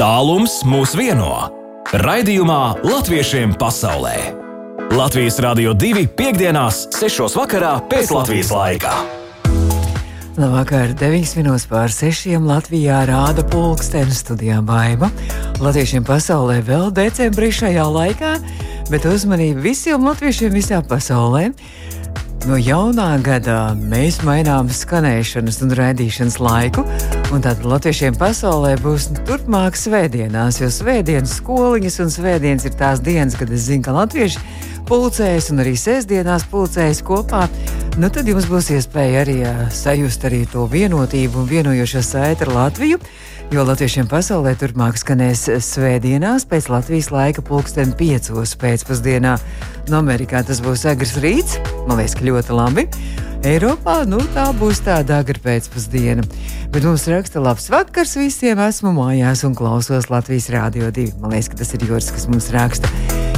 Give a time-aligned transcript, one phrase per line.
[0.00, 1.28] Tālums mūs vieno.
[1.92, 4.14] Raidījumā Latviešiem pasaulē.
[4.96, 7.26] Latvijas Rādio 2.5.6.
[7.36, 8.94] vakarā pēc Latvijas laika.
[10.40, 12.32] Labvakar, 9 minūtes pār 6.
[12.40, 15.10] Latvijā rāda pulkstenis studijā Baiva.
[15.60, 18.32] Latviešiem pasaulē vēl decembrī šajā laikā,
[18.88, 21.50] bet uzmanību visiem latviešiem visā pasaulē.
[22.48, 26.86] No jaunā gada mēs mainām skanēšanas un raidīšanas laiku,
[27.36, 33.36] un tad latviešiem pasaulē būs turpmāk svētdienās, jo svētdienas skoliņas un svētdienas ir tās dienas,
[33.36, 34.40] kad es zinu, ka latvieši
[34.88, 37.44] pulcējas un arī sēsdienās pulcējas kopā.
[38.00, 42.54] Nu, tad jums būs iespēja arī uh, sajust arī to vienotību un vienojošo saiti ar
[42.56, 43.02] Latviju.
[43.50, 49.32] Jo latviešiem pasaulē turpmāk skanēs svētdienās pēc Latvijas laika pulksten piecos pēcpusdienā.
[49.90, 51.56] No Amerikā tas būs agrs rīts,
[51.88, 52.84] man liekas, ka ļoti labi.
[53.50, 56.22] Eiropā nu, tā būs tāda agra pēcpusdiena.
[56.70, 58.62] Bet mums raksta labs vakars visiem.
[58.70, 61.16] Esmu mājās un klausos Latvijas Rādio 2.
[61.18, 62.86] Man liekas, ka tas ir Juris, kas mums raksta.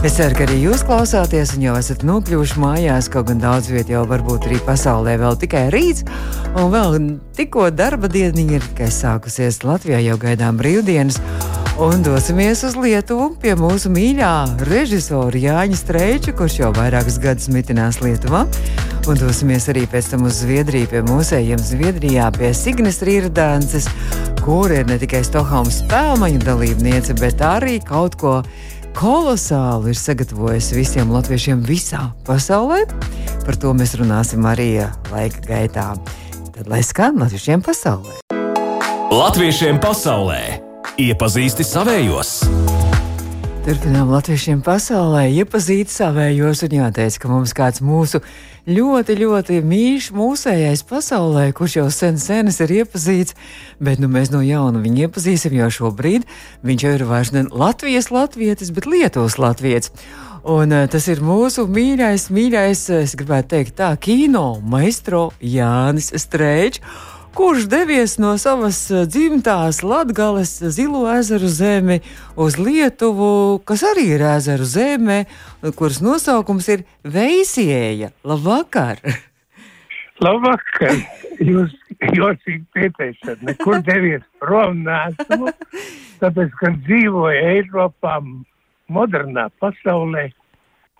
[0.02, 3.92] Es ceru, ka arī jūs klausāties un jau esat nokļuvuši mājās, kaut gan daudz vietā
[3.94, 6.02] jau varbūt arī pasaulē vēl tikai rīts,
[6.58, 6.96] un vēl
[7.38, 9.60] tikko darba dieniņa ir tikai sākusies.
[9.62, 11.20] Latvijā jau gaidām brīvdienas.
[11.86, 14.32] Un dosimies uz Lietuvu pie mūsu mīļā
[14.66, 18.42] režisora Jāņa Streiča, kurš jau vairākus gadus mitinās Lietuvā.
[19.06, 23.86] Un dosimies arī pēc tam uz Zviedriju, pie mūsējiem Zviedrijā, pie Signes Rīrdānces,
[24.42, 28.40] kur ir ne tikai Stokholmas spēlmaņu dalībniece, bet arī kaut ko
[28.96, 32.84] kolosāli ir sagatavojis visiem latviešiem visā pasaulē.
[33.46, 35.88] Par to mēs runāsim arī laika gaitā.
[36.52, 38.20] Tad lai skan latviešiem pasaulē.
[39.12, 40.42] Latviešiem pasaulē
[41.00, 42.81] iepazīsti savējos!
[43.62, 48.18] Turpinām latviešiem pasaulē, iepazīt savējos un jāteic, ka mums kāds mūsu
[48.66, 53.36] ļoti, ļoti mīļš mūsējais pasaulē, kurš jau sen senas ir iepazīts,
[53.78, 56.26] bet nu mēs no jauna viņu iepazīsim jau šobrīd.
[56.66, 59.94] Viņš jau ir vairs ne Latvijas latvietis, bet Lietuvas latvietis.
[60.42, 66.82] Un uh, tas ir mūsu mīļais, mīļais, es gribētu teikt tā, kino maestro Jānis Strēčs
[67.34, 72.00] kurš devies no savas eh, dzimtās Latgales zilo ezeru zemi
[72.36, 75.24] uz Lietuvu, kas arī ir ezeru zeme,
[75.78, 78.12] kuras nosaukums ir Veisieja.
[78.24, 79.00] Labvakar!
[80.24, 81.00] Labvakar!
[81.42, 81.72] Jūs
[82.12, 85.50] jocīgi pieteicāt, nekur devies prom nesmu,
[86.20, 88.18] tāpēc, ka dzīvoju Eiropā,
[88.92, 90.28] modernā pasaulē,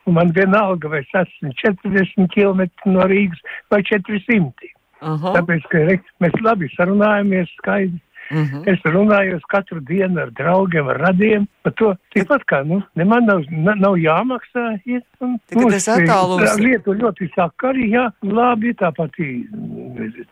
[0.09, 4.72] man vienalga, vai es esmu 40 km no Rīgas vai 400.
[5.02, 5.34] Aha.
[5.38, 8.00] Tāpēc, ka re, mēs labi sarunājamies skaidri.
[8.30, 8.56] Uh mhm.
[8.56, 8.72] -huh.
[8.72, 11.94] Es runāju katru dienu ar draugiem, ar radiem par to.
[12.14, 13.42] Tikpat kā nu, man nav,
[13.76, 14.78] nav jāmaksā.
[14.86, 16.56] Ja, un, tas attālums.
[16.58, 19.10] Lietu ļoti sakari, jā, labi, tāpat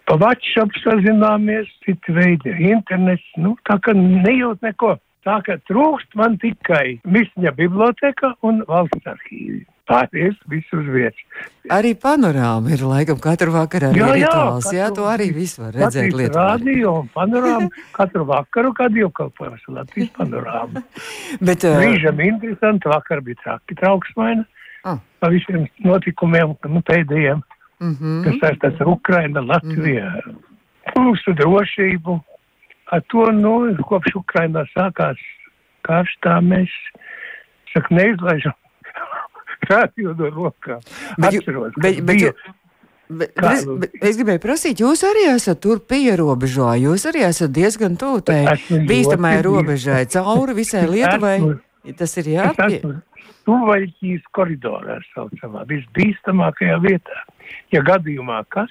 [0.06, 4.97] pa WhatsApp sazināmies, citi veidi, internets, nu, tā kā nejūt neko.
[5.25, 11.42] Tā kā trūkst man tikai Misņa biblioteka un valsts arhīvi pārējais viss uz vietas.
[11.75, 14.69] Arī panorāma ir laikam katru vakaru arī jā, rituāls.
[14.70, 16.47] Jā, jā, to arī visu var redzēt Lietuvā.
[16.54, 20.84] Radio un panorāma katru vakaru, kad jau kalpojas Latvijas panorāma.
[21.47, 21.78] Bet, uh...
[21.80, 24.47] Brīžam interesanti, vakar bija traki trauksmaina
[24.88, 25.00] ah.
[25.20, 27.42] pa visiem notikumiem, nu, pēdējiem,
[27.82, 28.25] mm -hmm.
[28.26, 31.06] kas saistās ar Ukraina, Latviju, mm -hmm.
[31.06, 32.20] mūsu drošību.
[32.91, 33.55] Ar to, nu,
[33.87, 35.21] kopš Ukrainā sākās
[35.87, 36.73] karš, tā mēs,
[37.73, 38.56] saka, neizlaižam
[39.71, 40.83] radio no rokām.
[41.19, 42.49] Atceros, bet, bet, bet,
[43.11, 46.77] Bet, bet, es, bet es gribēju prasīt, jūs arī esat tur pierobežā.
[46.78, 48.55] Jūs arī esat diezgan tuvu tai
[48.87, 51.33] bīstamai robežai, cauri visai Lietuvai.
[51.41, 51.57] Esmu,
[51.99, 52.78] Tas ir jāpie.
[53.49, 57.22] Tuvaļķīs koridorā saucamā, visbīstamākajā vietā.
[57.75, 58.71] Ja gadījumā kas,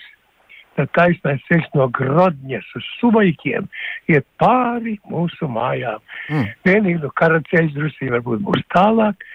[0.79, 3.69] tad taisnais ceļš no Grodņas uz Suvaļķiem
[4.15, 6.01] iet pāri mūsu mājām.
[6.31, 6.49] Mm.
[6.65, 9.27] Vienīgi no karaceļš drusī varbūt būs tālāk,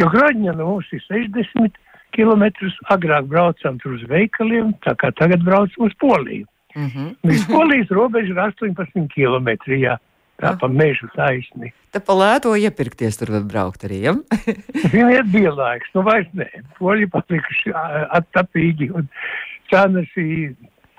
[0.00, 1.78] Jo Graņa no mums ir 60
[2.16, 2.44] km,
[2.92, 6.46] agrāk braucam tur uz veikaliem, tā kā tagad braucam uz Poliju.
[6.76, 7.14] Mm -hmm.
[7.24, 9.48] Līdz Polijas robeža ir 18 km.
[9.72, 9.96] Jā.
[10.36, 11.72] Tā pa mežu taisni.
[11.92, 14.12] Tā pa lēto iepirkties tur var braukt arī, ja?
[14.92, 16.48] Jā, bija laiks, nu vairs nē.
[16.78, 17.72] Poļi palikuši
[18.10, 19.08] attapīgi un
[19.70, 20.52] cenas ir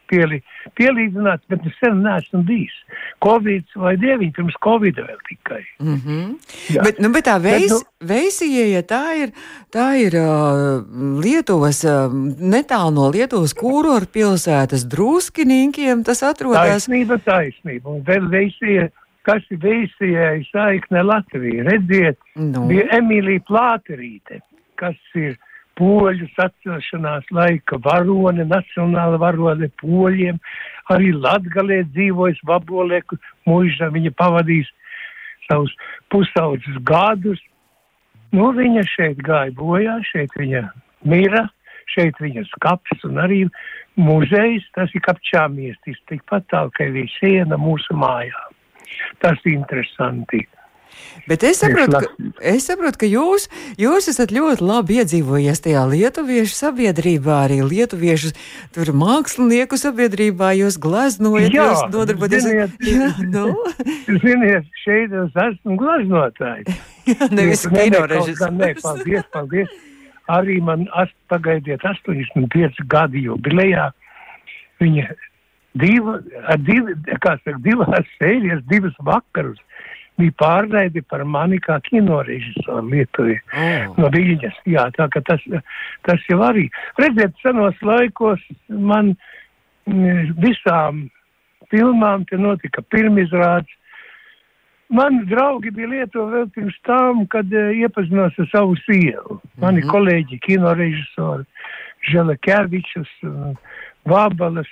[0.09, 0.39] pieli,
[0.79, 2.75] pielīdzināts, bet es sen neesmu bijis.
[3.23, 5.63] Covid vai dieviņi pirms Covid vēl tikai.
[5.79, 6.35] Mm -hmm.
[6.75, 6.83] Jā.
[6.83, 9.33] bet, nu, bet tā veis, bet, nu, veisieja, tā ir,
[9.73, 10.83] tā ir uh,
[11.23, 12.13] Lietuvas, uh,
[12.55, 16.87] netālu no Lietuvas kūroru pilsētas druskinīkiem, tas atrodas.
[16.87, 17.89] Taisnība, taisnība.
[17.89, 18.89] Un vēl veisieja
[19.27, 21.65] kas ir veisījai saikne Latvija.
[21.67, 22.67] Redziet, nu.
[22.69, 24.39] bija Emīlija Plāterīte,
[24.79, 25.35] kas ir
[25.77, 30.39] poļu sacelšanās laika varone, nacionāla varone poļiem,
[30.93, 33.03] arī Latgalē dzīvojas Vabolē,
[33.49, 34.69] mūžā viņa pavadīs
[35.47, 35.73] savus
[36.11, 37.39] pusaudzes gadus.
[38.35, 40.65] Nu, viņa šeit gāja bojā, šeit viņa
[41.07, 41.45] mira,
[41.93, 43.45] šeit viņa skaps un arī
[43.95, 48.43] muzejs, tas ir kapčāmiestis, tikpat tālu, ka ir siena mūsu mājā.
[49.23, 50.43] Tas ir interesanti.
[51.27, 53.47] Bet es saprotu, ka, es saprotu, ka jūs,
[53.79, 58.31] jūs esat ļoti labi iedzīvojies tajā lietuviešu sabiedrībā, arī lietuviešu
[58.75, 60.53] tur mākslinieku sabiedrībā.
[60.61, 63.51] Jūs gleznojat, jā, jūs nodarboties ar jā, nu.
[64.23, 66.71] Ziniet, šeit es esmu gleznotājs.
[67.11, 68.81] jā, nevis kino režisors.
[68.83, 69.77] Paldies, paldies.
[70.31, 73.89] Arī man ast, pagaidiet 85 gadi jubilejā.
[74.79, 75.07] Viņa
[75.79, 76.17] divu,
[76.63, 79.59] divi, kā saka, divās sērijas, divas vakarus
[80.17, 83.97] bija pārraidi par mani kā kinorežisoru Lietuvā oh.
[84.01, 84.61] no Viļņas.
[84.69, 85.43] Jā, tā ka tas,
[86.07, 86.67] tas jau arī.
[87.01, 89.13] Redziet, senos laikos man
[89.85, 91.07] mm, visām
[91.71, 93.73] filmām te notika pirmizrādes.
[94.93, 99.41] Mani draugi bija Lietuvā vēl pirms tam, kad uh, iepazinos ar savu sievu.
[99.59, 99.91] Mani mm -hmm.
[99.91, 101.43] kolēģi, kinorežisori,
[102.07, 103.51] Želekevičus, uh,
[104.07, 104.67] Vabalas,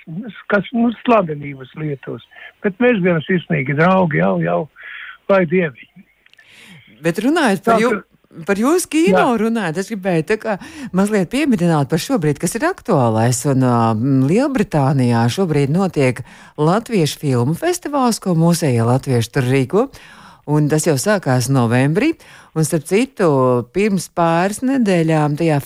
[0.48, 2.24] kas, nu, slavenības Lietuvas.
[2.64, 4.62] Bet mēs bijām sirsnīgi draugi jau, jau
[5.30, 6.04] vai dieviņi.
[7.04, 7.90] Bet runājot par, jū,
[8.48, 9.38] par jūsu kino, jā.
[9.40, 10.56] runājot, es gribēju tā kā
[10.96, 13.42] mazliet pieminēt par šobrīd, kas ir aktuālais.
[13.52, 13.90] Un uh,
[14.30, 16.22] Lielbritānijā šobrīd notiek
[16.60, 19.88] Latviešu filmu festivāls, ko mūsējie latvieši tur rīko.
[20.46, 22.12] Un tas jau sākās novembrī,
[22.54, 23.26] un starp citu,
[23.74, 25.58] pirms pāris nedēļām tajā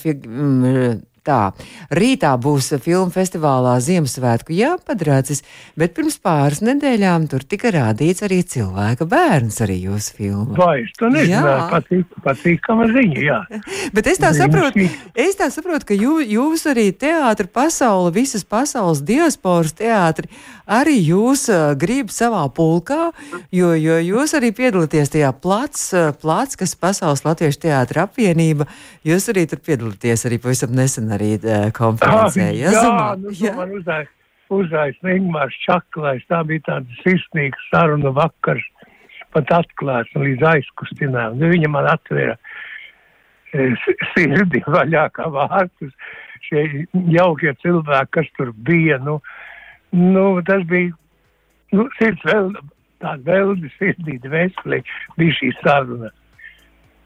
[1.21, 1.51] Tā,
[1.93, 5.43] rītā būs filmu festivālā Ziemassvētku jāpadracis,
[5.77, 10.55] bet pirms pāris nedēļām tur tika rādīts arī cilvēka bērns arī jūsu filmā.
[10.57, 13.37] Vai, es to nezināju, patīk, patīkama ziņa, jā.
[13.99, 19.03] bet es tā saprotu, es tā saprotu, ka jū, jūs arī teātra pasaule, visas pasaules
[19.05, 20.25] diasporas teātri,
[20.65, 23.11] arī jūs uh, grib savā pulkā,
[23.53, 28.65] jo, jo jūs arī piedalāties tajā plats, uh, plats, kas pasaules latviešu teātra apvienība,
[29.05, 32.47] jūs arī tur piedalāties arī pavisam nesen arī uh, konferencē.
[32.47, 33.53] Ah, jā, jā, nu, jā.
[33.57, 34.07] man uzdāja,
[34.51, 38.65] uzdāja Ingmārs Čaklais, tā bija tāda sirsnīga saruna vakars,
[39.35, 41.37] pat atklāts un līdz aizkustinām.
[41.39, 42.35] Nu, viņa man atvēra
[43.55, 43.69] e,
[44.15, 45.93] sirdi vaļā kā vārtus,
[46.47, 46.65] šie
[47.15, 49.19] jaukie cilvēki, kas tur bija, nu,
[49.95, 50.91] nu tas bija,
[51.75, 52.51] nu, sirds vēl,
[53.01, 54.81] tāda veldi sirdīta veselī,
[55.17, 56.11] bija šī saruna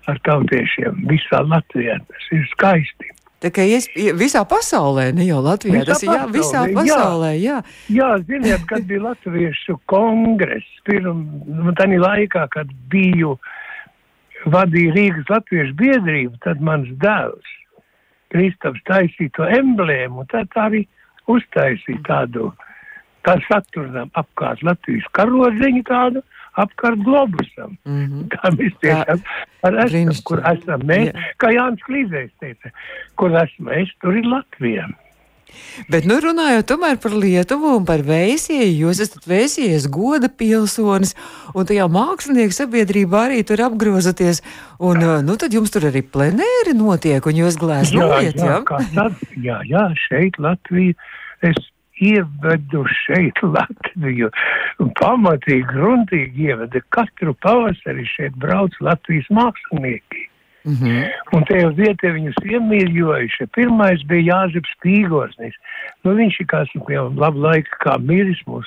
[0.10, 1.98] ar tautiešiem visā Latvijā.
[2.10, 3.12] Tas ir skaisti.
[3.44, 7.34] Tā kā es, visā pasaulē, ne jau Latvijā, visā tas ir jā, visā pasaulē.
[7.42, 7.58] Jā,
[7.92, 13.36] jā ziniet, kad bija Latviešu kongress, pirms nu, tā laikā, kad biju
[14.50, 17.54] vadīja Rīgas Latviešu biedrību, tad mans dēls
[18.34, 20.86] Kristaps taisīja to emblēmu, tad tā arī
[21.32, 22.50] uztaisīja tādu,
[23.28, 26.24] tā saturnam apkārt Latvijas karodziņu tādu
[26.62, 27.78] apkārt globusam.
[27.86, 28.28] Mm -hmm.
[28.34, 29.24] Tā mēs tiešām
[29.86, 31.26] esam, kur esam mēs, Jā.
[31.42, 32.72] kā Jānis Klīzējs teica,
[33.16, 34.88] kur esam mēs, tur ir Latvija.
[35.92, 41.14] Bet, nu, runājot tomēr par Lietuvu un par vēsieju, jūs esat vēsiejas goda pilsonis,
[41.56, 44.42] un tajā mākslinieku sabiedrībā arī tur apgrozaties,
[44.80, 48.46] un, nu, tad jums tur arī plenēri notiek, un jūs glēznojat, jā?
[48.46, 49.14] Jā, jā, tad,
[49.48, 50.98] jā, jā, šeit Latvija,
[51.46, 51.62] es
[52.02, 54.30] ievedu šeit Latviju.
[55.00, 56.82] Pamatīgi, gruntīgi ieveda.
[56.96, 60.30] Katru pavasari šeit brauc Latvijas mākslinieki.
[60.66, 61.10] Mm -hmm.
[61.38, 63.48] Un te jau vietē viņus iemīļojuši.
[63.54, 65.54] Pirmais bija Jāzeps Pīgosnis.
[66.04, 68.66] Nu, viņš ir kāds jau labu laiku kā miris mūs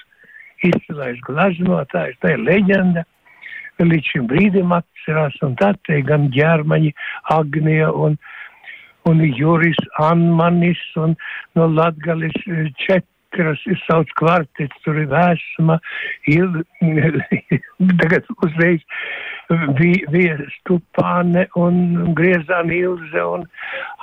[0.63, 3.05] izcilais glaznotājs, tā ir leģenda.
[3.79, 6.95] Līdz šim brīdim atcerās, un tad te gan ģermaņi,
[7.31, 8.17] Agnija un,
[9.07, 11.15] un Juris Anmanis un
[11.55, 12.35] no Latgalis
[13.29, 15.79] čet katrs izsauc kvartets, tur ir vēsma,
[16.27, 16.63] il,
[18.01, 18.83] tagad uzreiz
[20.11, 23.47] bija Stupāne un Griezāna Ilze un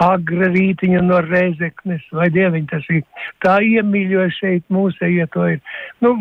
[0.02, 3.04] Agra Rītiņa no Reizeknes, vai dieviņ tas ir,
[3.42, 5.62] tā iemīļoja šeit mūsējie to ir.
[6.02, 6.16] Nu,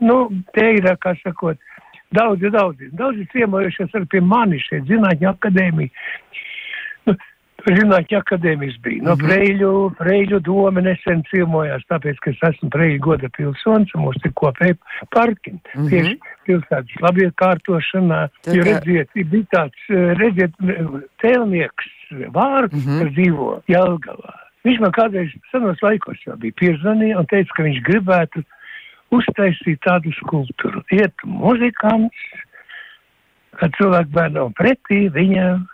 [0.00, 0.18] nu,
[0.52, 1.58] te ir, kā sakot,
[2.10, 5.90] daudzi, daudzi, daudzi ciemojušies arī pie mani šeit, Zinātņu akadēmija.
[7.66, 9.02] Nu, Zinātņu akadēmijas bija.
[9.02, 9.26] No mhm.
[9.26, 14.34] Preļu, Preļu doma nesen ciemojās, tāpēc, ka es esmu Preļu goda pilsonis un mums ir
[14.38, 14.78] kopēji
[15.14, 15.56] parki.
[15.56, 15.90] Mm -hmm.
[15.90, 16.14] Tieši
[16.46, 18.20] pilsētas labiekārtošanā,
[18.54, 20.54] jo redziet, bija tāds, eh, redziet,
[21.22, 21.92] tēlnieks
[22.30, 22.98] vārds, mm -hmm.
[23.02, 24.34] kas dzīvo Jelgavā.
[24.66, 28.42] Viņš man kādreiz senos laikos jau bija piezvanīja un teica, ka viņš gribētu
[29.10, 30.82] uztaisīt tādu skulptūru.
[30.90, 32.16] Iet muzikants,
[33.58, 35.66] kad cilvēku bērnam pretī viņam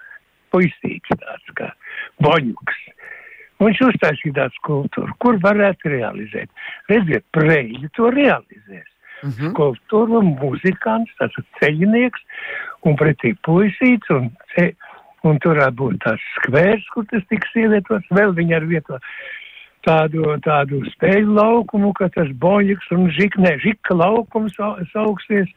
[0.52, 1.72] puisīgs tāds kā
[2.22, 2.80] boņuks.
[3.62, 6.50] Viņš uztaisīja tādu skulptūru, kur varētu realizēt.
[6.90, 8.88] Redziet, preļi to realizēs.
[9.22, 9.52] Mm -hmm.
[9.52, 12.24] Skulptūra, muzikants, tas ir ceļinieks,
[12.82, 14.32] un pretī puisīts, un,
[15.22, 18.98] un tur varētu būt tāds skvērs, kur tas tiks ievietots, vēl viņi ar vieto
[19.86, 24.58] tādu, tādu spēļu laukumu, ka tas boņiks un žiknē, žika laukums
[24.92, 25.48] sauksies.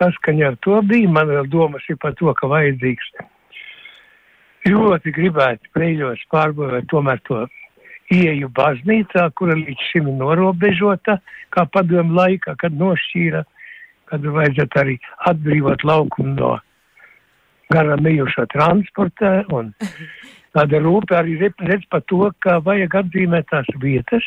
[0.00, 3.12] Saskaņā ar to bija man vēl domas ir par to, ka vajadzīgs
[4.68, 7.44] ļoti gribētu preļos pārbūvēt tomēr to
[8.12, 11.18] ieju baznīcā, kura līdz šim ir norobežota,
[11.54, 13.44] kā padomu laikā, kad nošķīra,
[14.10, 14.96] kad vajadzētu arī
[15.30, 16.52] atbrīvot laukumu no
[17.72, 19.36] garām ejošā transporta.
[19.52, 19.72] Un
[20.56, 24.26] tāda rūpe arī redz par to, ka vajag atzīmēt tās vietas,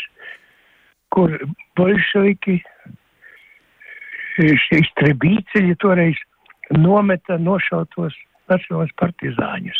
[1.13, 1.33] kur
[1.77, 2.59] bolševiki
[4.37, 6.17] šīs trebīceļi toreiz
[6.75, 8.13] nometa nošautos
[8.51, 9.79] nacionālos partizāņus.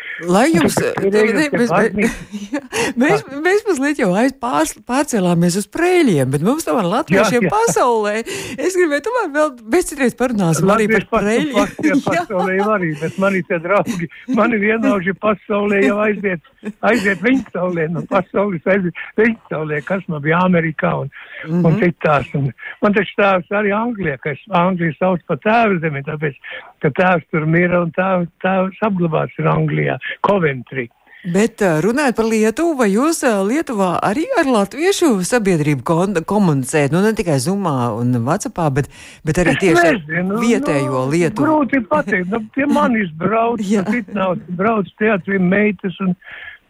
[0.27, 1.71] Lai jums, ne, mēs,
[3.01, 7.51] mēs, mēs mazliet jau aiz pār, pārcēlāmies uz prēļiem, bet mums tomēr latviešiem jā, jā.
[7.53, 12.03] pasaulē, es gribēju tomēr vēl, mēs citreiz parunāsim arī par prēļiem.
[12.09, 16.51] pasaulē jau arī, bet mani te draugi, mani vienauži pasaulē jau aiziet,
[16.91, 21.65] aiziet viņa saulē, no pasaules aiziet viņa saulē, kas man bija Amerikā un, mm -hmm.
[21.65, 21.81] un mhm.
[21.81, 22.29] citās.
[22.37, 22.51] Un,
[22.81, 26.37] man taču tēvs arī Anglijā, ka es Angliju sauc par tēvu zemi, tāpēc,
[26.81, 29.97] ka tēvs tur mira un tēvs, tēvs apglabāts ir Anglijā.
[30.27, 30.89] Coventry.
[31.21, 35.85] Bet runājot par Lietuvu, vai jūs Lietuvā arī ar latviešu sabiedrību
[36.25, 36.89] komunicējat?
[36.95, 38.89] Nu, ne tikai Zumā un Vācijā, bet,
[39.21, 41.45] bet arī tieši ar nu, vietējo nu, Lietuvu.
[41.45, 43.61] Grūti pateikt, nu, pie manis brauc,
[43.93, 46.17] citnauts brauc teātri meitas un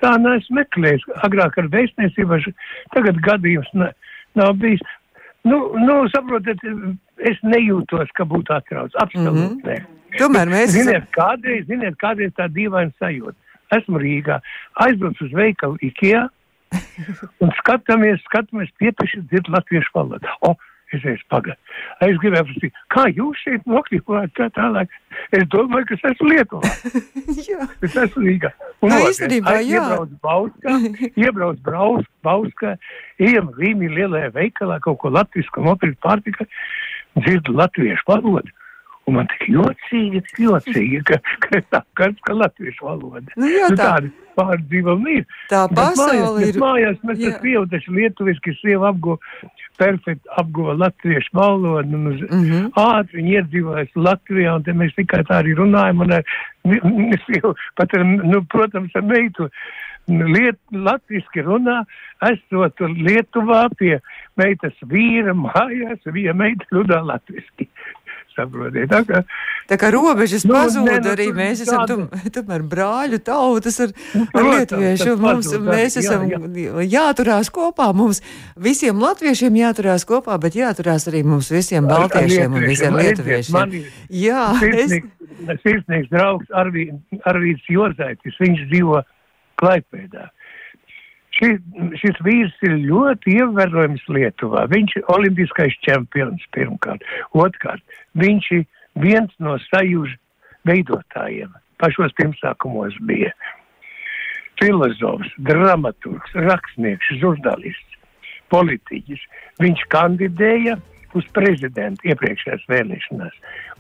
[0.04, 1.08] tā neesmu meklējis.
[1.24, 2.44] Agrāk ar vēstniecību,
[2.92, 3.88] tagad gadījums ne,
[4.36, 4.84] nav bijis.
[5.48, 6.60] Nu, nu, saprotat,
[7.24, 8.92] es nejūtos, ka būtu atrauc.
[9.00, 9.90] Absolūti mm -hmm.
[10.20, 10.74] Tomēr mēs.
[10.76, 13.38] Ziniet, kādreiz, ziniet, kādreiz tā dīvaina sajūta.
[13.78, 14.42] Esmu Rīgā,
[14.84, 16.26] aizbraucu uz veikalu IKEA
[17.44, 20.28] un skatāmies, skatāmies pietieši dzird latviešu valodu.
[20.48, 20.54] O,
[20.92, 21.60] es esmu pagad.
[22.04, 24.92] Es gribēju prasīt, kā jūs šeit nokļuvāt tā tālāk.
[25.36, 26.72] Es domāju, ka es esmu Lietuvā.
[27.88, 28.52] es esmu Rīgā.
[28.84, 29.84] Un no, īstenībā, jā.
[29.84, 30.78] Iebrauc Bauskā,
[31.16, 32.76] iebrauc Braus, Bauskā,
[33.24, 36.50] ejam Rīmī lielajā veikalā, kaut ko latvisku nopirkt pārtikai,
[37.20, 38.60] dzirdu latviešu valodu.
[39.10, 43.26] Un man tik jocīgi, jocīgi, ka, ka tā kāds, ka latviešu valoda.
[43.34, 43.88] Nu, jā, nu, tā.
[43.96, 45.26] tādi pārdzīvumi ir.
[45.52, 46.60] Tā pasaule ir.
[46.62, 49.18] Mājās mēs ar Krievu taču lietuviski sieva apgo,
[49.82, 52.66] perfekti apguva latviešu valodu, un uz mm -hmm.
[52.78, 56.24] ātri viņi iedzīvojas Latvijā, un te mēs tikai tā arī runājam, un ar,
[57.26, 59.50] sieva, pat ar, nu, protams, ar meitu.
[60.08, 61.84] Liet, latviski runā,
[62.26, 64.00] esot Lietuvā pie
[64.36, 67.70] meitas vīra mājās, viņa meita runā latviski.
[68.32, 69.20] Saprotiet, tā kā,
[69.68, 73.92] tā kā robežas nu, pazūd, ne, nu, arī mēs esam tum, tomēr brāļu tautas ar,
[74.16, 75.16] nu, ar lietuviešu.
[75.20, 76.86] Mums, pazūd, mēs esam jā, jā.
[76.96, 78.22] jāturās kopā, mums
[78.56, 83.80] visiem latviešiem jāturās kopā, bet jāturās arī mums visiem baltiešiem un visiem lietuviešiem.
[84.22, 85.12] Jā, sirsnīgs,
[85.44, 85.64] es...
[85.66, 89.04] sirsnīgs draugs Arvīds Jozaitis, viņš dzīvo
[89.62, 90.30] Klaipēdā.
[91.42, 91.62] Šis,
[91.98, 94.68] šis vīrs ir ļoti ievērojams Lietuvā.
[94.70, 97.02] Viņš ir olimpiskais čempions pirmkārt.
[97.34, 97.82] Otkārt,
[98.22, 98.68] viņš ir
[99.02, 100.20] viens no sajūžu
[100.70, 101.50] veidotājiem.
[101.82, 103.32] Pašos pirmsākumos bija
[104.62, 107.98] filozofs, dramaturgs, rakstnieks, žurnālists,
[108.54, 109.24] politiķis.
[109.64, 110.78] Viņš kandidēja
[111.18, 113.36] uz prezidentu iepriekšējās vēlēšanās.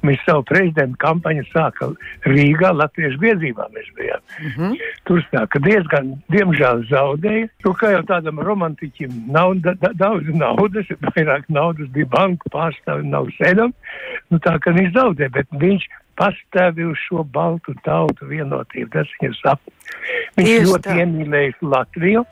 [0.05, 1.93] Mēs savu prezidentu kampaņu sākām
[2.25, 4.21] Rīgā, Latvijas biedrībā mēs bijām.
[4.41, 4.77] Mm -hmm.
[5.05, 7.49] Tur sāka diezgan, diemžēl zaudēja.
[7.65, 13.07] Nu, kā jau tādam romantiķim nav da, da, daudz naudas, vairāk naudas bija banku pārstāvi,
[13.09, 13.73] nav sēdam.
[14.29, 18.89] Nu, tā kā viņš zaudēja, bet viņš pastāvi uz šo baltu tautu vienotību.
[18.93, 19.93] Tas viņa sapnis.
[20.37, 20.97] Viņš Tieši ļoti tā.
[21.03, 22.25] iemīlējis Latviju.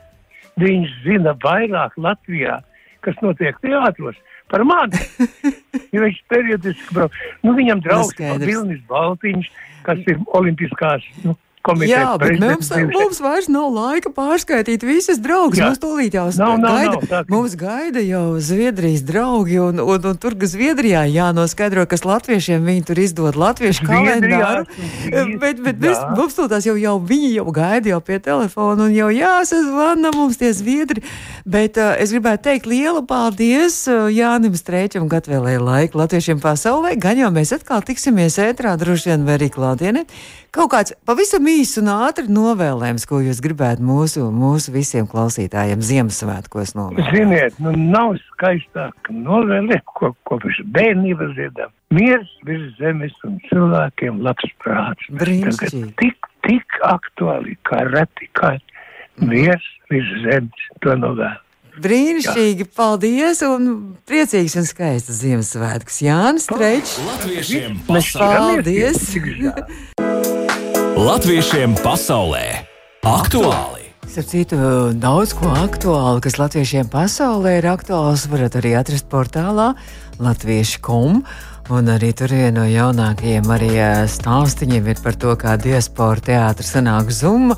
[0.60, 2.58] Viņš zina vairāk Latvijā,
[3.00, 4.18] kas notiek teātros
[4.50, 5.00] par mani.
[5.94, 7.20] ja viņš periodiski brauc.
[7.46, 9.50] Nu, viņam draugs ir Vilnis Baltiņš,
[9.86, 11.06] kas ir olimpiskās.
[11.24, 11.36] Nu,
[11.66, 11.92] komitejas.
[11.92, 15.60] Jā, bet mums, mums vairs nav laika pārskaitīt visas draugus.
[15.60, 20.08] Mums tūlīt jau nav, nav, gaida, nav, nav, mums gaida jau Zviedrijas draugi, un, un,
[20.12, 24.64] un tur, kas Zviedrijā jānoskaidro, kas latviešiem viņi tur izdod latviešu kalendāru.
[25.40, 29.10] Bet, bet mēs, mums tūlīt jau, jau viņi jau gaida jau pie telefona, un jau
[29.14, 31.04] jāsazvana mums tie Zviedri.
[31.50, 36.96] Bet uh, es gribētu teikt lielu paldies uh, Jānim Strēķam, gatvēlēja laiku latviešiem pasaulē.
[37.00, 40.04] Gan jau mēs atkal tiksimies ētrā droši vien vai arī klātienē.
[40.50, 46.74] Kaut kāds pavisam īsts un ātri novēlējums, ko jūs gribētu mūsu, mūsu visiem klausītājiem Ziemassvētkos
[46.74, 47.12] novēlēt?
[47.14, 51.70] Ziniet, nu nav skaistāk novēlēt, ko kopš bērnības dziedām.
[51.94, 55.06] Miers virs zemes un cilvēkiem labs prāts.
[55.22, 55.92] Brīnišķīgi.
[56.02, 58.56] Tik, tik aktuāli kā reti, kā
[59.22, 61.38] miers virs zemes to novēl.
[61.80, 62.72] Brīnišķīgi, Jā.
[62.74, 63.70] paldies un
[64.10, 66.02] priecīgs un skaists Ziemassvētkus.
[66.02, 66.50] Jānis.
[66.50, 69.14] Latviešiem Paldies!
[71.00, 72.60] Latviešiem pasaulē
[73.08, 73.86] aktuāli!
[74.04, 74.56] Starp citu,
[75.00, 79.70] daudz ko aktuālu, kas latviešiem pasaulē ir aktuāls, varat arī atrast portālā
[80.20, 81.22] latviešu.com.
[81.72, 83.70] Un arī tur viena no jaunākajiem arī
[84.12, 87.56] stāstiem ir par to, kā diaspora teātris sanāk zumma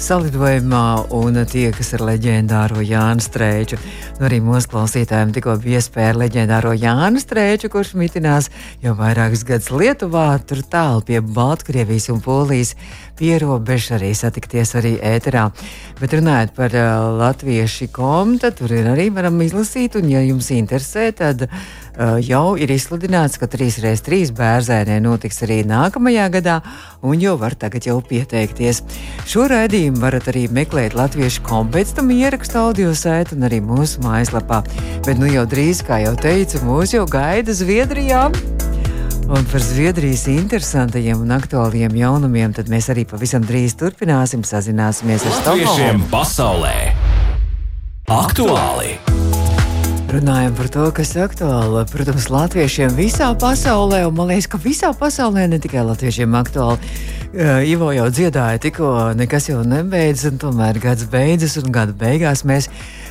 [0.00, 3.78] salidojumā un tiekas ar leģendāro Jānu Strēču.
[4.18, 8.50] Nu, arī mūsu klausītājiem tikko bija iespēja ar leģendāro Jānu Strēču, kurš mitinās
[8.82, 12.74] jau vairākus gadus Lietuvā, tur tālu pie Baltkrievijas un Polijas
[13.18, 15.48] pierobežu arī satikties arī ēterā.
[16.00, 20.50] Bet runājot par uh, latviešu komu, tad tur ir arī varam izlasīt, un ja jums
[20.54, 26.58] interesē, tad uh, jau ir izsludināts, ka 3x3 bērzēnē notiks arī nākamajā gadā,
[27.06, 28.82] un jau var tagad jau pieteikties.
[29.30, 34.64] Šo raidījumu varat arī meklēt latviešu kompēctam ierakstu audio sētu un arī mūsu mājaslapā.
[35.06, 38.28] Bet nu jau drīz, kā jau teicu, mūs jau gaida Zviedrijā.
[39.24, 46.08] Un par Zviedrijas interesantajiem un aktuāliem jaunumiem mēs arī pavisam drīz turpināsim sazināsimies ar Stokholmu.
[46.12, 46.92] pasaulē
[48.12, 48.98] aktuāli!
[50.12, 51.86] Runājam par to, kas ir aktuāli.
[51.90, 56.92] Protams, latviešiem visā pasaulē, un man liekas, ka visā pasaulē ne tikai latviešiem aktuāli.
[57.34, 62.44] Uh, Ivo jau dziedāja, tikko nekas jau nebeidzas, un tomēr gads beidzas, un gada beigās
[62.46, 62.68] mēs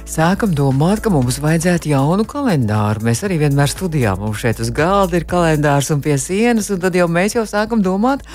[0.09, 3.03] sākam domāt, ka mums vajadzētu jaunu kalendāru.
[3.07, 6.97] Mēs arī vienmēr studijām, mums šeit uz galda ir kalendārs un pie sienas, un tad
[6.97, 8.25] jau mēs jau sākam domāt,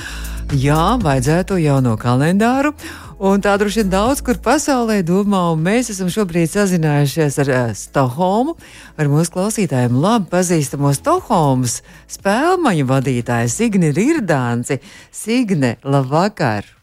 [0.53, 2.75] jā, vajadzētu jauno kalendāru.
[3.19, 7.75] Un tā droši vien daudz kur pasaulē domā, un mēs esam šobrīd sazinājušies ar uh,
[7.75, 8.55] Stokholmu,
[8.95, 11.81] ar mūsu klausītājiem labi pazīstamo Stokholmas
[12.15, 14.79] spēlmaņu vadītāju Signi Rirdānci.
[15.11, 16.78] Signe, labvakar!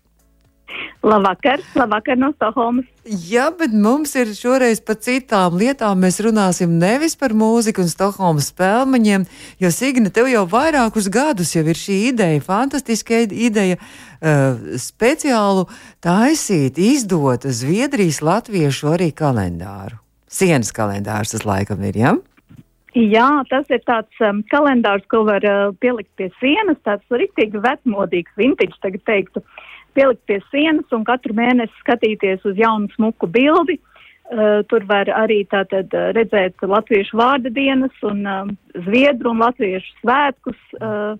[1.05, 2.85] Labvakar, labvakar no Stokholmas.
[3.05, 5.99] Jā, bet mums ir šoreiz par citām lietām.
[6.01, 9.27] Mēs runāsim nevis par mūziku un Stokholmas spēlmaņiem,
[9.61, 15.67] jo Signe, tev jau vairākus gadus jau ir šī ideja, fantastiska ideja, uh, speciālu
[16.01, 20.01] taisīt, izdot Zviedrijas latviešu arī kalendāru.
[20.25, 22.15] Sienas kalendārs tas laikam ir, jā?
[22.15, 22.61] Ja?
[22.95, 28.33] Jā, tas ir tāds um, kalendārs, ko var uh, pielikt pie sienas, tāds rīktīgi vecmodīgs,
[28.39, 29.43] vintage, tagad teiktu.
[29.43, 29.54] Uh,
[29.95, 33.79] pielikt pie sienas un katru mēnesi skatīties uz jaunu smuku bildi.
[34.25, 38.47] Uh, tur var arī tātad uh, redzēt latviešu vārda dienas un uh,
[38.87, 40.57] zviedru un latviešu svētkus.
[40.81, 41.13] Uh,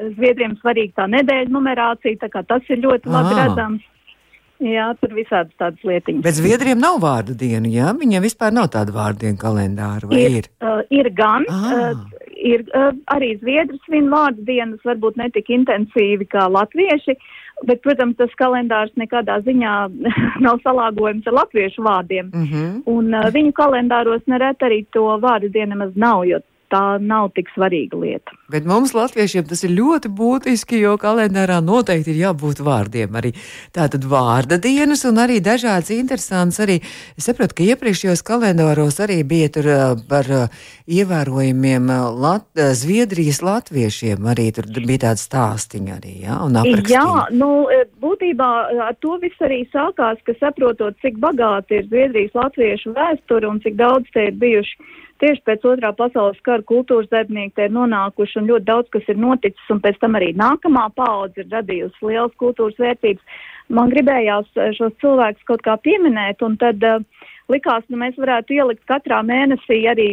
[0.00, 3.40] Zviedriem svarīga tā nedēļa numerācija, tā kā tas ir ļoti labi ah.
[3.42, 3.82] redzams.
[4.64, 6.22] Jā, tur visādas tādas lietiņas.
[6.24, 7.90] Bet Zviedriem nav vārdu dienu, jā?
[7.96, 10.38] Viņiem vispār nav tāda vārdu dienu kalendāra, vai ir?
[10.40, 11.44] Ir, uh, ir gan.
[11.52, 11.92] Ah.
[11.92, 17.16] Uh, ir uh, arī Zviedri svin vārdu dienas, varbūt ne tik intensīvi kā latvieši.
[17.16, 19.74] Uh, Bet, protams, tas kalendārs nekādā ziņā
[20.46, 22.30] nav salāgojams ar latviešu vārdiem.
[22.32, 22.82] Mm -hmm.
[22.86, 26.40] Un uh, viņu kalendāros nereti arī to vārdu dienu nemaz nav, jo
[26.70, 28.34] tā nav tik svarīga lieta.
[28.50, 33.14] Bet mums, latviešiem, tas ir ļoti būtiski, jo kalendārā noteikti ir jābūt vārdiem.
[33.18, 33.32] Arī
[33.76, 36.60] tātad vārda dienas un arī dažādas interesantas.
[36.64, 36.80] Arī
[37.18, 39.70] es saprotu, ka iepriekšējos kalendāros arī bija tur
[40.10, 40.30] par
[40.90, 44.26] ievērojumiem Lat Zviedrijas latviešiem.
[44.30, 46.94] Arī tur bija tāda stāstiņa arī, jā, un aprakstiņa.
[46.94, 47.50] Jā, nu,
[48.02, 48.50] būtībā
[48.88, 53.78] ar to viss arī sākās, ka saprotot, cik bagāti ir Zviedrijas latviešu vēsture un cik
[53.78, 58.50] daudz te ir bijuši tieši pēc otrā pasaules kara kultūras darbinieki te ir nonākuši un
[58.50, 62.80] ļoti daudz kas ir noticis, un pēc tam arī nākamā paudze ir radījusi lielas kultūras
[62.80, 63.42] vērtības.
[63.70, 67.04] Man gribējās eh, šos cilvēkus kaut kā pieminēt, un tad uh,
[67.50, 70.08] likās, nu mēs varētu ielikt katrā mēnesī arī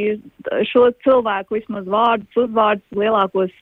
[0.72, 3.54] šo cilvēku vismaz vārdus, uzvārdus lielākos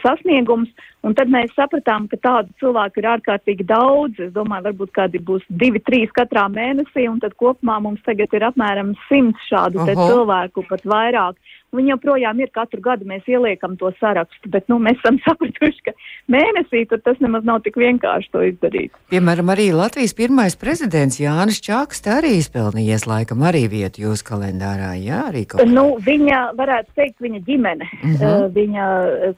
[0.00, 0.70] sasniegums,
[1.04, 4.20] un tad mēs sapratām, ka tādu cilvēku ir ārkārtīgi daudz.
[4.20, 8.48] Es domāju, varbūt kādi būs divi, trīs katrā mēnesī, un tad kopumā mums tagad ir
[8.48, 11.36] apmēram simts šādu cilvēku, pat vairāk.
[11.70, 15.94] Viņi joprojām ir katru gadu, mēs ieliekam to sarakstu, bet nu, mēs esam sapratuši, ka
[16.34, 18.96] mēnesī tas nemaz nav tik vienkārši to izdarīt.
[19.12, 25.22] Piemēram, arī Latvijas pirmais prezidents Jānis Čakste arī izpelnījies laikam arī vietu jūsu kalendārā, jā,
[25.30, 25.68] arī kaut kā.
[25.70, 28.18] Nu, viņa, varētu teikt, viņa ģimene, uh -huh.
[28.18, 28.90] uh, viņa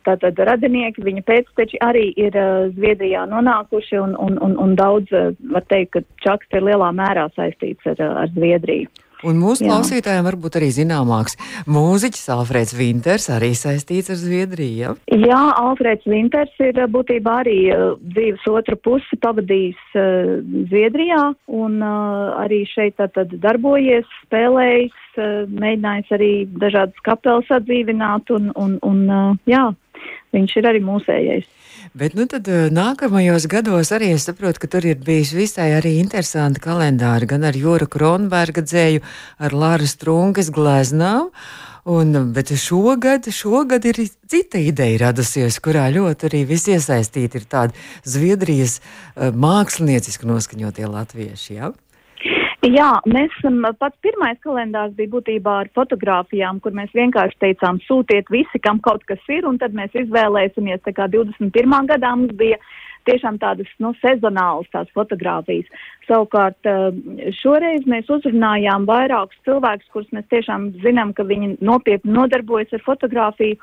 [0.08, 5.36] tātad radinieki, viņa pēcteči arī ir uh, Zviedrijā nonākuši un, un, un, un daudz, uh,
[5.52, 8.88] var teikt, ka Čakste ir lielā mērā saistīts ar, ar Zviedriju.
[9.28, 9.70] Un mūsu Jā.
[9.70, 11.36] klausītājiem varbūt arī zināmāks
[11.70, 14.72] mūziķis Alfrēds Vinters, arī saistīts ar Zviedriju.
[14.82, 14.94] Ja?
[15.14, 17.58] Jā, Alfrēds Vinters ir būtībā arī
[18.02, 20.34] dzīves otru pusi pavadījis uh,
[20.72, 28.50] Zviedrijā un uh, arī šeit tātad darbojies, spēlējis, uh, mēģinājis arī dažādas kapelas atdzīvināt un,
[28.58, 29.68] un, un uh, jā,
[30.34, 31.50] viņš ir arī mūsējais.
[31.92, 36.62] Bet nu, tad, nākamajos gados arī es saprotu, ka tur ir bijis visai arī interesanti
[36.64, 39.02] kalendāri, gan ar Jūra Kronberga dzēju,
[39.36, 41.28] ar Lāra Strunkas gleznām.
[41.92, 44.00] Un, bet šogad, šogad ir
[44.30, 47.76] cita ideja radusies, kurā ļoti arī visi iesaistīti ir tādi
[48.08, 48.78] Zviedrijas
[49.18, 51.58] mākslinieciski noskaņotie latvieši.
[51.58, 51.74] Ja?
[52.62, 53.32] Jā, mēs
[53.80, 59.02] pats pirmais kalendārs bija būtībā ar fotografijām, kur mēs vienkārši teicām, sūtiet visi, kam kaut
[59.08, 61.88] kas ir, un tad mēs izvēlēsimies, tā kā 21.
[61.90, 62.60] gadā mums bija
[63.10, 65.66] tiešām tādas, nu, sezonālas tās fotogrāfijas.
[66.06, 66.70] Savukārt
[67.40, 73.58] šoreiz mēs uzrunājām vairākus cilvēkus, kurus mēs tiešām zinām, ka viņi nopietni nodarbojas ar fotografiju,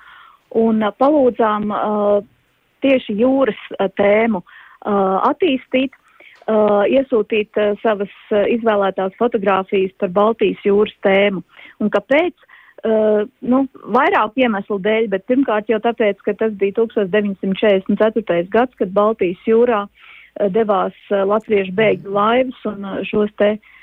[0.59, 2.19] un palūdzām uh,
[2.83, 5.95] tieši jūras tēmu uh, attīstīt
[6.49, 11.43] uh, iesūtīt uh, savas uh, izvēlētās fotogrāfijas par Baltijas jūras tēmu.
[11.79, 12.35] Un kāpēc?
[12.79, 18.45] Uh, nu, vairāk iemeslu dēļ, bet pirmkārt jau tāpēc, ka tas bija 1944.
[18.53, 23.75] gads, kad Baltijas jūrā uh, devās uh, latviešu bēgļu laivas un uh, šos te uh,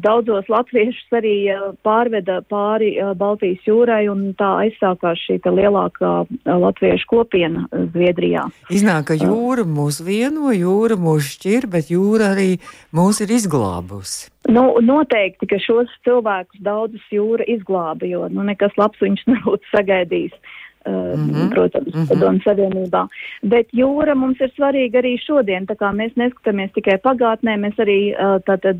[0.00, 6.12] daudzos latviešus arī eh, pārveda pāri eh, Baltijas jūrai, un tā aizsākās šī lielākā
[6.48, 8.46] latviešu kopiena Zviedrijā.
[8.72, 12.56] Iznāk, ka jūra mūs vieno, jūra mūs šķir, bet jūra arī
[12.96, 14.30] mūs ir izglābusi.
[14.48, 20.56] Nu, noteikti, ka šos cilvēkus daudzus jūra izglāba, jo nu, nekas labs viņš nebūtu sagaidījis.
[20.88, 21.50] Mm -hmm.
[21.54, 22.08] protams, mm -hmm.
[22.08, 23.08] Padomu Savienībā.
[23.42, 28.14] Bet jūra mums ir svarīga arī šodien, tā kā mēs neskatāmies tikai pagātnē, mēs arī
[28.48, 28.78] tātad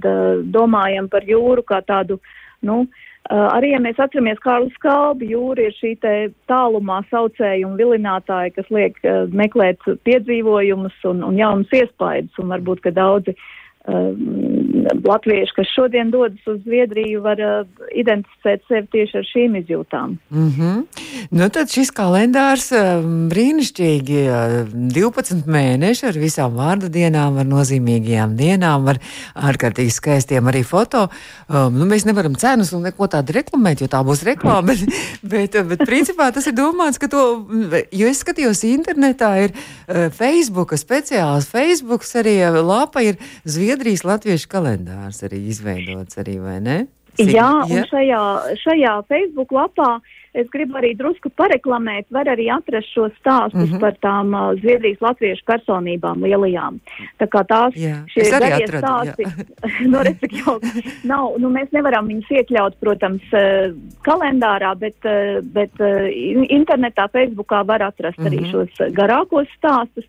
[0.51, 2.19] domājam par jūru kā tādu,
[2.63, 2.87] nu,
[3.31, 8.71] arī, ja mēs atceramies Kārlu Skalbi, jūra ir šī te tālumā saucēja un vilinātāja, kas
[8.71, 8.95] liek
[9.33, 13.39] meklēt piedzīvojumus un, un jaunas iespaidas, un varbūt, ka daudzi uh,
[15.05, 20.17] latvieši, kas šodien dodas uz Zviedriju, var uh, identificēt sevi tieši ar šīm izjūtām.
[20.31, 20.83] Mm -hmm.
[21.31, 28.37] nu, tad šis kalendārs uh, brīnišķīgi uh, 12 mēneši ar visām vārdu dienām, ar nozīmīgajām
[28.37, 28.99] dienām, ar
[29.35, 31.09] ārkārtīgi skaistiem arī foto.
[31.49, 34.85] Um, nu, mēs nevaram cenas un neko tādu reklamēt, jo tā būs reklāma, bet,
[35.23, 37.47] bet, bet principā tas ir domāts, ka to,
[37.93, 43.69] jo es skatījos internetā, ir uh, Facebook, speciāls Facebook arī uh, lapa ir Zviedrija.
[43.79, 44.68] Zviedrijas latviešu kalendārs
[45.29, 46.79] arī izveidots, arī, vai ne?
[47.19, 47.67] Cik, jā, ja?
[47.67, 48.23] un šajā,
[48.63, 49.99] šajā Facebook lapā
[50.39, 53.81] es gribu arī drusku pareklamēt, var arī atrast šos stāstus mm -hmm.
[53.81, 56.79] par tām uh, Zviedrijas latviešu personībām lielajām.
[57.19, 59.27] Tā kā tās jā, šie garie stāsti,
[59.93, 60.59] nu, jau
[61.05, 63.75] nav, nu, mēs nevaram viņus iekļaut, protams, uh,
[64.07, 66.07] kalendārā, bet, uh, bet uh,
[66.49, 68.29] internetā, Facebookā var atrast mm -hmm.
[68.29, 68.51] arī mhm.
[68.51, 70.07] šos garākos stāstus.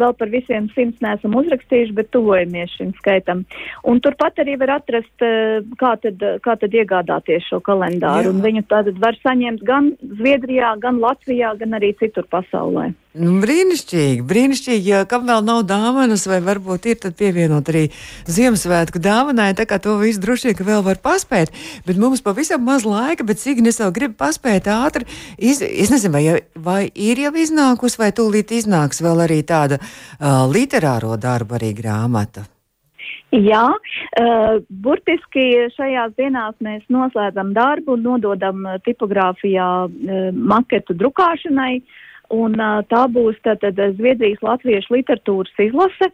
[0.00, 3.44] Vēl par visiem simts neesam uzrakstījuši, bet tuvojamies šim skaitam.
[3.88, 8.32] Un turpat arī var atrast, eh, kā tad, kā tad iegādāties šo kalendāru.
[8.32, 12.92] Viņu tātad var saņemt gan Zviedrijā, gan Latvijā, gan arī citur pasaulē.
[13.12, 14.88] Nu, brīnišķīgi, brīnišķīgi.
[14.88, 17.82] Ja kam vēl nav dāvanas, vai varbūt ir, tad pievienot arī
[18.24, 19.50] Ziemassvētku dāvanai.
[19.58, 21.50] Tā kā to visu droši vien vēl var paspēt.
[21.84, 25.04] Bet mums pavisam maz laika, bet cik es vēl gribu paspēt ātri.
[25.36, 30.48] Iz, es nezinu, vai, vai ir jau iznākusi, vai tūlīt iznāks vēl arī tāda uh,
[30.48, 32.46] literāro darba arī grāmata.
[33.32, 41.76] Jā, uh, burtiski šajās dienās mēs noslēdzam darbu nododam tipogrāfijā uh, maketu drukāšanai.
[41.82, 42.00] Uh,
[42.32, 42.56] Un
[42.88, 46.08] tā būs tātad Zviedrijas latviešu literatūras izlase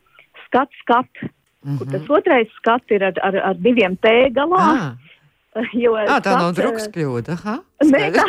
[0.49, 1.29] Skat, skat, mm
[1.63, 1.79] -hmm.
[1.79, 2.13] kur tas mhm.
[2.13, 4.65] otrais skat ir ar, ar, ar diviem T galā.
[4.65, 4.97] Ah.
[5.73, 7.35] Jo, à, tā skat, nav drukas kļūda.
[7.85, 8.25] Nē, tā,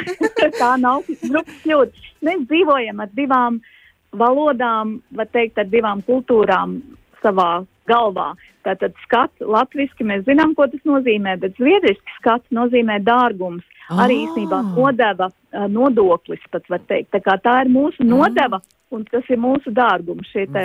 [0.60, 1.91] tā nav drukas kļūda.
[2.25, 3.60] Mēs dzīvojam ar divām
[4.12, 6.82] valodām, var teikt, ar divām kultūrām
[7.21, 8.32] savā galvā.
[8.67, 13.65] Tātad skats latviski mēs zinām, ko tas nozīmē, bet zviedriski skats nozīmē dārgums.
[13.89, 14.06] Ah.
[14.06, 17.15] Arī īstenībā nodeva nodoklis, pat var teikt.
[17.25, 18.12] Tā, tā ir mūsu mm.
[18.12, 18.62] nodeva.
[18.89, 20.63] Un tas ir mūsu dārgums, šie te,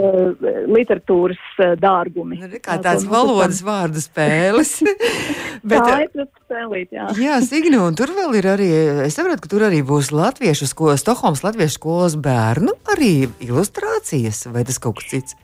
[0.00, 2.38] uh, literatūras uh, dārgumi.
[2.40, 4.78] Nu, kā tāds valodas vārdu spēles.
[5.68, 7.10] Bet, tā ir spēlīt, jā.
[7.20, 8.70] jā, Signi, un tur vēl ir arī,
[9.04, 13.12] es saprotu, ka tur arī būs latviešu skolas, Stokholmas latviešu skolas bērnu arī
[13.44, 15.36] ilustrācijas, vai tas kaut kas cits?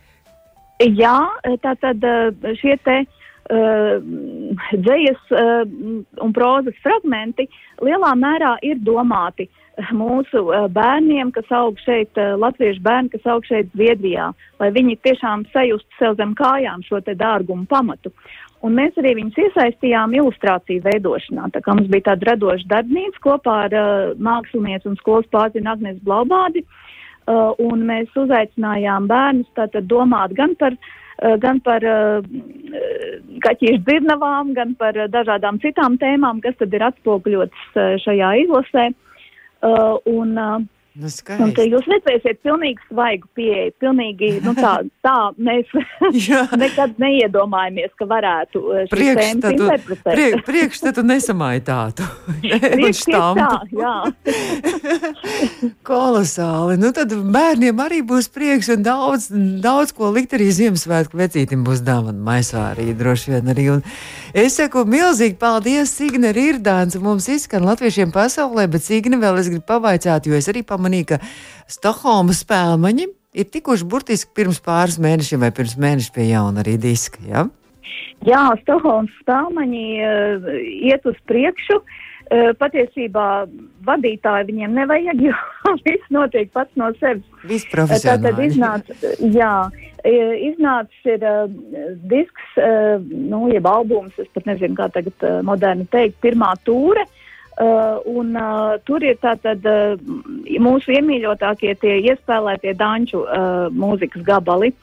[0.82, 1.18] Jā,
[1.64, 2.04] tā tad
[2.60, 3.04] šie te
[3.46, 4.02] Uh,
[4.74, 5.60] dzējas uh,
[6.18, 7.44] un prozas fragmenti
[7.78, 9.44] lielā mērā ir domāti
[9.94, 14.96] mūsu uh, bērniem, kas aug šeit, uh, latviešu bērni, kas aug šeit Zviedrijā, lai viņi
[15.06, 18.10] tiešām sajustu sev zem kājām šo te dārgumu pamatu.
[18.66, 21.46] Un mēs arī viņus iesaistījām ilustrāciju veidošanā.
[21.54, 26.02] Tā kā mums bija tāda radoša darbnīca kopā ar uh, mākslinieci un skolas pārzinu Agnes
[26.02, 26.82] Blaubādi, uh,
[27.26, 30.76] un mēs uzaicinājām bērnus tātad domāt gan par
[31.16, 32.24] Eh, gan par uh,
[33.40, 38.90] kaķīšu dzirnavām, gan par dažādām citām tēmām, kas tad ir atspoguļotas šajā izlasē.
[40.12, 40.36] Un,
[40.96, 45.68] Nu, te jūs redzēsiet pilnīgi svaigu pieeju, pilnīgi, nu tā, tā mēs
[46.62, 50.14] nekad neiedomājamies, ka varētu eh, Priekšstatu, interpretēt.
[50.14, 52.06] prie, priekšstatu nesamaitātu.
[53.36, 53.94] Tā, jā.
[55.86, 56.78] Kolosāli.
[56.80, 59.28] Nu, tad bērniem arī būs prieks un daudz,
[59.62, 63.68] daudz ko likt arī Ziemassvētku vecītim būs dāvana maisā arī droši vien arī.
[63.76, 63.84] Un
[64.32, 66.96] es saku milzīgi paldies Signe Rirdāns.
[67.02, 71.20] Mums izskan latviešiem pasaulē, bet Signe vēl es gribu pavaicāt, jo es arī pamanīju, ka
[71.70, 77.20] Stokholmas spēlmaņi ir tikuši burtiski pirms pāris mēnešiem vai pirms mēneša pie jauna arī diska.
[77.26, 77.46] Ja?
[78.26, 80.50] Jā, Stokholmas spēlmaņi uh,
[80.88, 81.80] iet uz priekšu.
[82.26, 83.46] Uh, patiesībā
[83.86, 87.26] vadītāji viņiem nevajag, jo viss notiek pats no sevis.
[87.46, 88.48] Viss tad profesionāli.
[88.48, 88.96] iznāca,
[89.34, 89.52] jā,
[90.48, 91.44] iznācis ir uh,
[92.10, 97.06] disks, uh, nu, jeb albums, es pat nezinu, kā tagad moderni teikt, pirmā tūre.
[97.56, 99.94] Uh, un uh, tur ir tātad uh,
[100.60, 104.74] mūsu iemīļotākie tie iespēlētie danču uh, mūzikas gabali.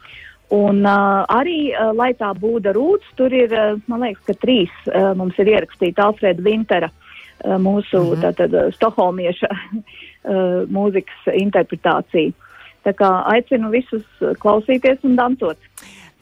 [0.54, 4.74] Un uh, arī, uh, lai tā būda rūts, tur ir, uh, man liekas, ka trīs
[4.90, 8.24] uh, mums ir ierakstīta Alfreda Vintera, uh, mūsu mm -hmm.
[8.26, 12.34] tātad uh, stokholmieša uh, mūzikas interpretācija.
[12.84, 14.06] Tā kā aicinu visus
[14.42, 15.58] klausīties un dansot.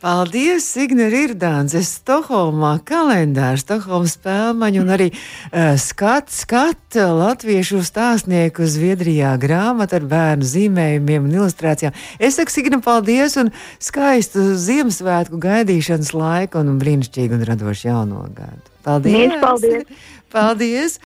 [0.02, 1.76] Paldies, Signe Rirdāns.
[1.78, 10.08] Es Stokholmā kalendārs, Stokholmas spēlmaņu un arī uh, skats, skat latviešu stāstnieku Zviedrijā grāmatu ar
[10.10, 11.94] bērnu zīmējumiem un ilustrācijām.
[12.18, 18.74] Es saku Signe paldies un skaistu Ziemassvētku gaidīšanas laiku un brīnišķīgu un radošu jauno gadu.
[18.82, 19.20] Paldies!
[19.20, 20.04] Mīļš paldies!
[20.34, 21.02] Paldies!